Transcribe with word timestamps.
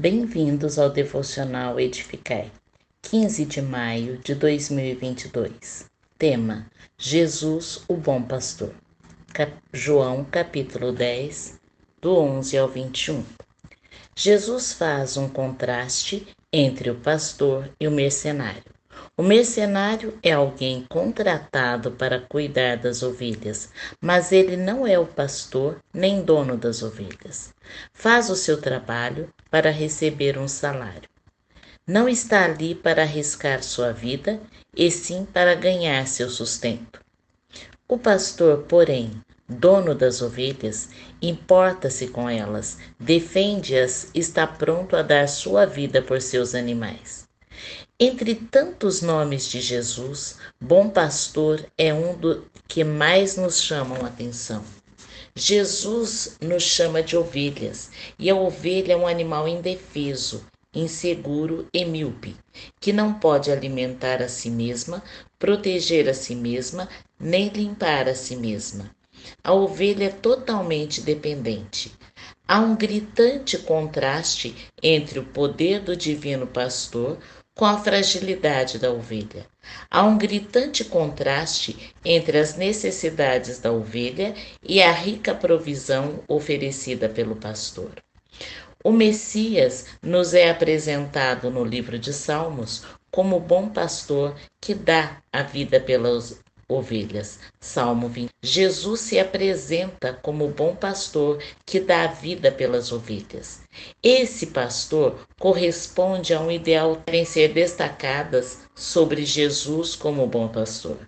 Bem-vindos 0.00 0.78
ao 0.78 0.88
Devocional 0.88 1.78
Edificai, 1.78 2.50
15 3.02 3.44
de 3.44 3.60
maio 3.60 4.16
de 4.16 4.34
2022. 4.34 5.90
Tema: 6.18 6.66
Jesus, 6.96 7.84
o 7.86 7.96
Bom 7.96 8.22
Pastor. 8.22 8.72
Cap 9.34 9.52
João, 9.74 10.24
capítulo 10.24 10.90
10, 10.90 11.60
do 12.00 12.16
11 12.16 12.56
ao 12.56 12.66
21. 12.66 13.22
Jesus 14.16 14.72
faz 14.72 15.18
um 15.18 15.28
contraste 15.28 16.26
entre 16.50 16.88
o 16.88 16.94
pastor 16.94 17.70
e 17.78 17.86
o 17.86 17.90
mercenário. 17.90 18.64
O 19.16 19.22
mercenário 19.22 20.18
é 20.22 20.32
alguém 20.32 20.84
contratado 20.88 21.90
para 21.90 22.20
cuidar 22.20 22.76
das 22.76 23.02
ovelhas, 23.02 23.70
mas 24.00 24.32
ele 24.32 24.56
não 24.56 24.86
é 24.86 24.98
o 24.98 25.06
pastor 25.06 25.78
nem 25.92 26.22
dono 26.22 26.56
das 26.56 26.82
ovelhas. 26.82 27.52
Faz 27.92 28.30
o 28.30 28.36
seu 28.36 28.60
trabalho 28.60 29.28
para 29.50 29.70
receber 29.70 30.38
um 30.38 30.48
salário. 30.48 31.08
Não 31.86 32.08
está 32.08 32.44
ali 32.44 32.74
para 32.74 33.02
arriscar 33.02 33.62
sua 33.62 33.92
vida, 33.92 34.40
e 34.76 34.90
sim 34.90 35.24
para 35.24 35.54
ganhar 35.54 36.06
seu 36.06 36.30
sustento. 36.30 37.00
O 37.88 37.98
pastor, 37.98 38.64
porém, 38.68 39.10
dono 39.48 39.94
das 39.94 40.22
ovelhas, 40.22 40.88
importa-se 41.20 42.06
com 42.08 42.30
elas, 42.30 42.78
defende-as, 42.98 44.08
está 44.14 44.46
pronto 44.46 44.94
a 44.94 45.02
dar 45.02 45.28
sua 45.28 45.66
vida 45.66 46.00
por 46.00 46.22
seus 46.22 46.54
animais. 46.54 47.29
Entre 48.02 48.34
tantos 48.34 49.02
nomes 49.02 49.46
de 49.50 49.60
Jesus, 49.60 50.38
Bom 50.58 50.88
Pastor 50.88 51.62
é 51.76 51.92
um 51.92 52.16
do 52.16 52.46
que 52.66 52.82
mais 52.82 53.36
nos 53.36 53.60
chamam 53.60 53.98
a 54.02 54.06
atenção. 54.06 54.64
Jesus 55.36 56.38
nos 56.40 56.62
chama 56.62 57.02
de 57.02 57.14
ovelhas, 57.14 57.90
e 58.18 58.30
a 58.30 58.34
ovelha 58.34 58.94
é 58.94 58.96
um 58.96 59.06
animal 59.06 59.46
indefeso, 59.46 60.46
inseguro 60.74 61.68
e 61.74 61.84
míope, 61.84 62.36
que 62.80 62.90
não 62.90 63.12
pode 63.12 63.52
alimentar 63.52 64.22
a 64.22 64.30
si 64.30 64.48
mesma, 64.48 65.02
proteger 65.38 66.08
a 66.08 66.14
si 66.14 66.34
mesma, 66.34 66.88
nem 67.20 67.48
limpar 67.48 68.08
a 68.08 68.14
si 68.14 68.34
mesma. 68.34 68.90
A 69.44 69.52
ovelha 69.52 70.06
é 70.06 70.10
totalmente 70.10 71.02
dependente. 71.02 71.92
Há 72.48 72.60
um 72.60 72.74
gritante 72.74 73.58
contraste 73.58 74.56
entre 74.82 75.18
o 75.18 75.24
poder 75.24 75.80
do 75.80 75.94
divino 75.94 76.46
pastor, 76.46 77.18
com 77.54 77.64
a 77.64 77.78
fragilidade 77.78 78.78
da 78.78 78.90
ovelha. 78.90 79.46
Há 79.90 80.04
um 80.04 80.16
gritante 80.16 80.84
contraste 80.84 81.92
entre 82.04 82.38
as 82.38 82.56
necessidades 82.56 83.58
da 83.58 83.70
ovelha 83.70 84.34
e 84.62 84.82
a 84.82 84.92
rica 84.92 85.34
provisão 85.34 86.22
oferecida 86.26 87.08
pelo 87.08 87.36
pastor. 87.36 87.92
O 88.82 88.92
Messias 88.92 89.86
nos 90.02 90.32
é 90.32 90.48
apresentado 90.48 91.50
no 91.50 91.62
livro 91.62 91.98
de 91.98 92.12
Salmos 92.14 92.82
como 93.10 93.38
bom 93.38 93.68
pastor 93.68 94.34
que 94.60 94.72
dá 94.72 95.18
a 95.32 95.42
vida 95.42 95.78
pelas 95.78 96.40
ovelhas. 96.70 97.38
Salmo 97.60 98.08
20. 98.08 98.30
Jesus 98.42 99.00
se 99.00 99.18
apresenta 99.18 100.12
como 100.12 100.48
bom 100.48 100.74
pastor 100.74 101.42
que 101.66 101.80
dá 101.80 102.04
a 102.04 102.06
vida 102.06 102.50
pelas 102.50 102.92
ovelhas. 102.92 103.60
Esse 104.02 104.46
pastor 104.46 105.26
corresponde 105.38 106.32
a 106.32 106.40
um 106.40 106.50
ideal 106.50 107.02
em 107.06 107.24
ser 107.24 107.52
destacadas 107.52 108.60
sobre 108.74 109.24
Jesus 109.24 109.94
como 109.96 110.26
bom 110.26 110.48
pastor. 110.48 110.98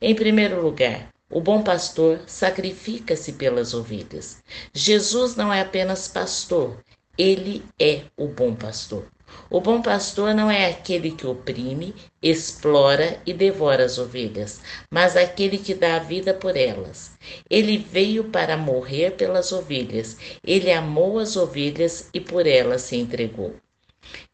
Em 0.00 0.14
primeiro 0.14 0.60
lugar, 0.60 1.08
o 1.30 1.40
bom 1.40 1.62
pastor 1.62 2.20
sacrifica-se 2.26 3.32
pelas 3.32 3.74
ovelhas. 3.74 4.42
Jesus 4.72 5.34
não 5.34 5.52
é 5.52 5.60
apenas 5.60 6.06
pastor, 6.06 6.78
ele 7.16 7.64
é 7.80 8.02
o 8.16 8.28
bom 8.28 8.54
pastor. 8.54 9.06
O 9.50 9.60
bom 9.60 9.80
pastor 9.80 10.34
não 10.34 10.50
é 10.50 10.66
aquele 10.66 11.10
que 11.10 11.26
oprime, 11.26 11.94
explora 12.22 13.20
e 13.24 13.32
devora 13.32 13.84
as 13.84 13.98
ovelhas, 13.98 14.60
mas 14.90 15.16
aquele 15.16 15.58
que 15.58 15.74
dá 15.74 15.96
a 15.96 16.00
vida 16.00 16.34
por 16.34 16.56
elas. 16.56 17.12
Ele 17.48 17.78
veio 17.78 18.24
para 18.24 18.56
morrer 18.56 19.12
pelas 19.12 19.52
ovelhas, 19.52 20.16
ele 20.44 20.72
amou 20.72 21.18
as 21.18 21.36
ovelhas 21.36 22.08
e 22.12 22.20
por 22.20 22.46
elas 22.46 22.82
se 22.82 22.96
entregou. 22.96 23.54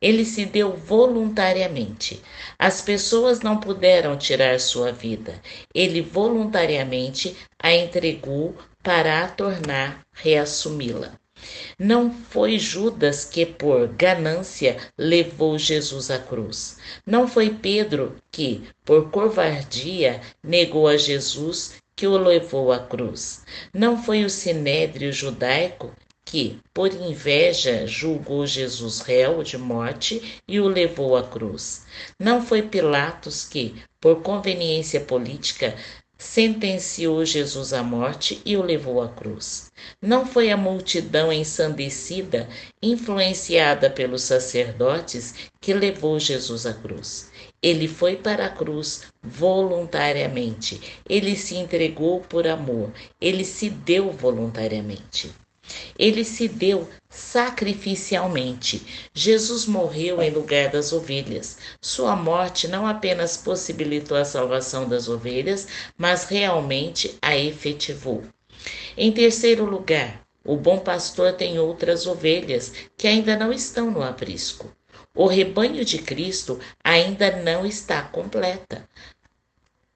Ele 0.00 0.24
se 0.24 0.46
deu 0.46 0.76
voluntariamente. 0.76 2.22
As 2.58 2.80
pessoas 2.80 3.40
não 3.40 3.58
puderam 3.58 4.16
tirar 4.16 4.58
sua 4.60 4.92
vida. 4.92 5.40
Ele 5.74 6.00
voluntariamente 6.00 7.36
a 7.58 7.72
entregou 7.74 8.56
para 8.82 9.24
a 9.24 9.28
tornar 9.28 10.06
reassumi-la. 10.12 11.17
Não 11.78 12.12
foi 12.12 12.58
Judas 12.58 13.24
que, 13.24 13.46
por 13.46 13.88
ganância, 13.88 14.76
levou 14.96 15.58
Jesus 15.58 16.10
à 16.10 16.18
cruz. 16.18 16.78
Não 17.06 17.28
foi 17.28 17.50
Pedro 17.50 18.16
que, 18.30 18.62
por 18.84 19.10
covardia, 19.10 20.20
negou 20.42 20.88
a 20.88 20.96
Jesus 20.96 21.74
que 21.94 22.06
o 22.06 22.16
levou 22.16 22.72
à 22.72 22.78
cruz. 22.78 23.44
Não 23.74 24.02
foi 24.02 24.24
o 24.24 24.30
sinédrio 24.30 25.12
judaico 25.12 25.92
que, 26.24 26.58
por 26.74 26.92
inveja, 26.92 27.86
julgou 27.86 28.46
Jesus 28.46 29.00
réu 29.00 29.42
de 29.42 29.56
morte 29.56 30.40
e 30.46 30.60
o 30.60 30.68
levou 30.68 31.16
à 31.16 31.22
cruz. 31.22 31.86
Não 32.20 32.44
foi 32.44 32.62
Pilatos 32.62 33.44
que, 33.44 33.74
por 34.00 34.22
conveniência 34.22 35.00
política, 35.00 35.74
sentenciou 36.18 37.24
Jesus 37.24 37.72
à 37.72 37.80
morte 37.80 38.42
e 38.44 38.56
o 38.56 38.62
levou 38.62 39.00
à 39.00 39.08
cruz. 39.08 39.70
Não 40.02 40.26
foi 40.26 40.50
a 40.50 40.56
multidão 40.56 41.32
ensandecida, 41.32 42.48
influenciada 42.82 43.88
pelos 43.88 44.22
sacerdotes, 44.22 45.48
que 45.60 45.72
levou 45.72 46.18
Jesus 46.18 46.66
à 46.66 46.74
cruz. 46.74 47.30
Ele 47.62 47.86
foi 47.86 48.16
para 48.16 48.46
a 48.46 48.50
cruz 48.50 49.02
voluntariamente. 49.22 50.80
Ele 51.08 51.36
se 51.36 51.56
entregou 51.56 52.20
por 52.20 52.46
amor. 52.48 52.92
Ele 53.20 53.44
se 53.44 53.70
deu 53.70 54.10
voluntariamente. 54.10 55.32
Ele 55.98 56.24
se 56.24 56.48
deu 56.48 56.88
sacrificialmente. 57.10 59.08
Jesus 59.14 59.66
morreu 59.66 60.22
em 60.22 60.30
lugar 60.30 60.70
das 60.70 60.92
ovelhas. 60.92 61.58
Sua 61.80 62.14
morte 62.14 62.68
não 62.68 62.86
apenas 62.86 63.36
possibilitou 63.36 64.16
a 64.16 64.24
salvação 64.24 64.88
das 64.88 65.08
ovelhas, 65.08 65.66
mas 65.96 66.24
realmente 66.24 67.16
a 67.20 67.36
efetivou. 67.36 68.24
Em 68.96 69.12
terceiro 69.12 69.64
lugar, 69.64 70.22
o 70.44 70.56
bom 70.56 70.78
pastor 70.78 71.32
tem 71.32 71.58
outras 71.58 72.06
ovelhas 72.06 72.72
que 72.96 73.06
ainda 73.06 73.36
não 73.36 73.52
estão 73.52 73.90
no 73.90 74.02
aprisco. 74.02 74.70
O 75.14 75.26
rebanho 75.26 75.84
de 75.84 75.98
Cristo 75.98 76.60
ainda 76.82 77.42
não 77.42 77.66
está 77.66 78.02
completa. 78.02 78.88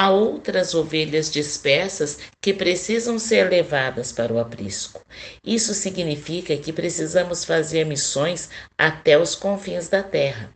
Há 0.00 0.10
outras 0.10 0.76
ovelhas 0.76 1.28
dispersas 1.28 2.20
que 2.40 2.54
precisam 2.54 3.18
ser 3.18 3.50
levadas 3.50 4.12
para 4.12 4.32
o 4.32 4.38
aprisco. 4.38 5.04
Isso 5.44 5.74
significa 5.74 6.56
que 6.56 6.72
precisamos 6.72 7.44
fazer 7.44 7.84
missões 7.84 8.48
até 8.78 9.18
os 9.18 9.34
confins 9.34 9.88
da 9.88 10.00
terra. 10.00 10.54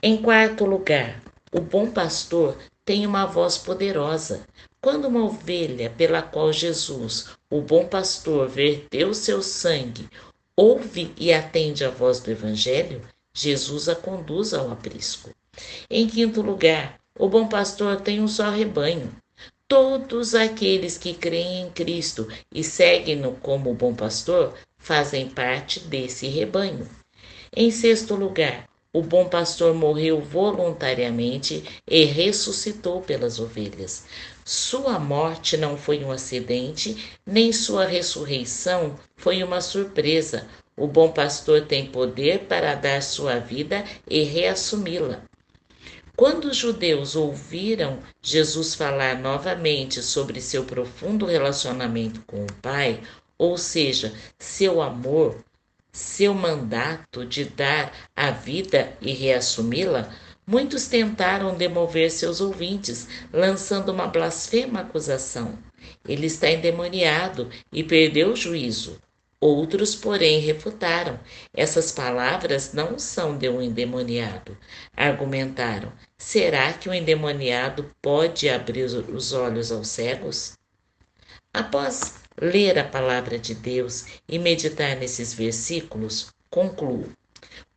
Em 0.00 0.16
quarto 0.16 0.64
lugar, 0.64 1.20
o 1.50 1.60
bom 1.60 1.90
pastor 1.90 2.56
tem 2.84 3.04
uma 3.04 3.26
voz 3.26 3.58
poderosa. 3.58 4.46
Quando 4.80 5.08
uma 5.08 5.24
ovelha 5.24 5.90
pela 5.90 6.22
qual 6.22 6.52
Jesus, 6.52 7.30
o 7.50 7.60
bom 7.60 7.84
pastor, 7.84 8.48
verteu 8.48 9.12
seu 9.12 9.42
sangue, 9.42 10.08
ouve 10.56 11.12
e 11.16 11.32
atende 11.32 11.84
a 11.84 11.90
voz 11.90 12.20
do 12.20 12.30
Evangelho, 12.30 13.02
Jesus 13.34 13.88
a 13.88 13.96
conduz 13.96 14.54
ao 14.54 14.70
aprisco. 14.70 15.30
Em 15.90 16.06
quinto 16.06 16.40
lugar, 16.40 16.96
o 17.18 17.28
bom 17.28 17.48
pastor 17.48 18.00
tem 18.00 18.20
um 18.20 18.28
só 18.28 18.48
rebanho. 18.48 19.12
Todos 19.66 20.34
aqueles 20.34 20.96
que 20.96 21.12
creem 21.12 21.62
em 21.62 21.70
Cristo 21.70 22.26
e 22.54 22.64
seguem-no 22.64 23.32
como 23.32 23.74
bom 23.74 23.94
pastor 23.94 24.54
fazem 24.78 25.28
parte 25.28 25.80
desse 25.80 26.26
rebanho. 26.28 26.88
Em 27.54 27.70
sexto 27.70 28.14
lugar, 28.14 28.68
o 28.92 29.02
bom 29.02 29.28
pastor 29.28 29.74
morreu 29.74 30.20
voluntariamente 30.20 31.64
e 31.86 32.04
ressuscitou 32.04 33.02
pelas 33.02 33.38
ovelhas. 33.38 34.04
Sua 34.44 34.98
morte 34.98 35.58
não 35.58 35.76
foi 35.76 36.02
um 36.02 36.10
acidente, 36.10 36.96
nem 37.26 37.52
sua 37.52 37.84
ressurreição 37.84 38.98
foi 39.16 39.42
uma 39.42 39.60
surpresa. 39.60 40.46
O 40.74 40.86
bom 40.86 41.10
pastor 41.10 41.66
tem 41.66 41.84
poder 41.84 42.46
para 42.46 42.74
dar 42.74 43.02
sua 43.02 43.38
vida 43.38 43.84
e 44.08 44.22
reassumi-la. 44.22 45.22
Quando 46.18 46.46
os 46.46 46.56
judeus 46.56 47.14
ouviram 47.14 48.00
Jesus 48.20 48.74
falar 48.74 49.20
novamente 49.20 50.02
sobre 50.02 50.40
seu 50.40 50.64
profundo 50.64 51.24
relacionamento 51.26 52.20
com 52.26 52.42
o 52.42 52.52
Pai, 52.54 53.00
ou 53.38 53.56
seja, 53.56 54.12
seu 54.36 54.82
amor, 54.82 55.38
seu 55.92 56.34
mandato 56.34 57.24
de 57.24 57.44
dar 57.44 57.92
a 58.16 58.32
vida 58.32 58.92
e 59.00 59.12
reassumi-la, 59.12 60.12
muitos 60.44 60.88
tentaram 60.88 61.54
demover 61.54 62.10
seus 62.10 62.40
ouvintes, 62.40 63.06
lançando 63.32 63.92
uma 63.92 64.08
blasfema 64.08 64.80
acusação. 64.80 65.56
Ele 66.04 66.26
está 66.26 66.50
endemoniado 66.50 67.48
e 67.72 67.84
perdeu 67.84 68.32
o 68.32 68.36
juízo. 68.36 68.98
Outros, 69.40 69.94
porém, 69.94 70.40
refutaram. 70.40 71.18
Essas 71.54 71.92
palavras 71.92 72.72
não 72.72 72.98
são 72.98 73.38
de 73.38 73.48
um 73.48 73.62
endemoniado. 73.62 74.58
Argumentaram: 74.96 75.92
será 76.16 76.72
que 76.72 76.88
o 76.88 76.94
endemoniado 76.94 77.88
pode 78.02 78.48
abrir 78.48 78.84
os 78.84 79.32
olhos 79.32 79.70
aos 79.70 79.88
cegos? 79.88 80.58
Após 81.54 82.14
ler 82.40 82.78
a 82.78 82.84
palavra 82.84 83.38
de 83.38 83.54
Deus 83.54 84.06
e 84.28 84.38
meditar 84.38 84.96
nesses 84.96 85.32
versículos, 85.32 86.32
concluo. 86.50 87.12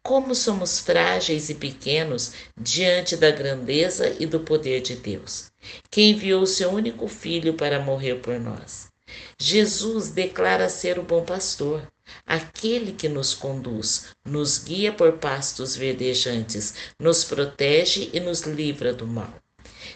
Como 0.04 0.34
somos 0.34 0.80
frágeis 0.80 1.50
e 1.52 1.56
pequenos 1.56 2.34
diante 2.60 3.16
da 3.16 3.30
grandeza 3.30 4.16
e 4.20 4.26
do 4.26 4.40
poder 4.40 4.82
de 4.82 4.96
Deus, 4.96 5.52
que 5.92 6.02
enviou 6.02 6.44
seu 6.48 6.72
único 6.72 7.08
filho 7.08 7.54
para 7.54 7.80
morrer 7.80 8.16
por 8.16 8.40
nós. 8.40 8.91
Jesus 9.38 10.10
declara 10.10 10.70
ser 10.70 11.00
o 11.00 11.04
bom 11.04 11.24
pastor, 11.24 11.88
aquele 12.26 12.92
que 12.92 13.10
nos 13.10 13.34
conduz, 13.34 14.08
nos 14.26 14.60
guia 14.60 14.92
por 14.92 15.14
pastos 15.14 15.76
verdejantes, 15.76 16.74
nos 17.00 17.24
protege 17.24 18.10
e 18.14 18.20
nos 18.20 18.42
livra 18.42 18.94
do 18.94 19.08
mal. 19.08 19.34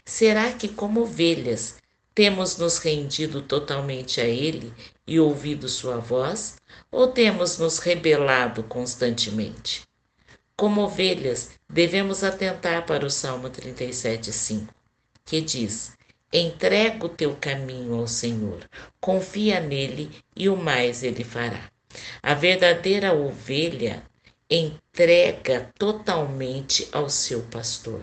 Será 0.05 0.51
que, 0.53 0.67
como 0.67 1.01
ovelhas, 1.01 1.75
temos 2.13 2.57
nos 2.57 2.77
rendido 2.77 3.41
totalmente 3.41 4.21
a 4.21 4.25
Ele 4.25 4.73
e 5.05 5.19
ouvido 5.19 5.67
Sua 5.67 5.97
voz? 5.97 6.55
Ou 6.91 7.07
temos 7.07 7.57
nos 7.57 7.79
rebelado 7.79 8.63
constantemente? 8.63 9.83
Como 10.55 10.81
ovelhas, 10.81 11.51
devemos 11.69 12.23
atentar 12.23 12.85
para 12.85 13.05
o 13.05 13.09
Salmo 13.09 13.49
37,5, 13.49 14.67
que 15.25 15.41
diz: 15.41 15.91
Entrega 16.33 17.05
o 17.05 17.09
teu 17.09 17.35
caminho 17.35 17.95
ao 17.95 18.07
Senhor, 18.07 18.67
confia 18.99 19.59
nele 19.59 20.11
e 20.35 20.49
o 20.49 20.57
mais 20.57 21.03
ele 21.03 21.23
fará. 21.23 21.69
A 22.21 22.33
verdadeira 22.33 23.13
ovelha 23.13 24.03
entrega 24.49 25.71
totalmente 25.77 26.87
ao 26.91 27.09
seu 27.09 27.41
pastor. 27.43 28.01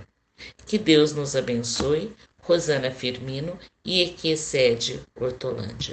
Que 0.67 0.79
Deus 0.79 1.13
nos 1.13 1.37
abençoe. 1.37 2.15
Rosana 2.45 2.91
Firmino 2.91 3.57
e 3.85 4.03
Equiecede 4.03 5.01
Hortolândia. 5.15 5.91